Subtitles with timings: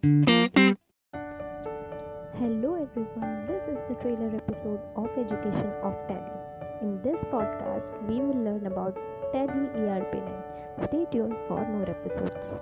[0.00, 0.38] Hello
[2.38, 6.38] everyone, this is the trailer episode of Education of Tally.
[6.82, 8.96] In this podcast, we will learn about
[9.32, 10.86] Tally ERP9.
[10.86, 12.60] Stay tuned for more episodes.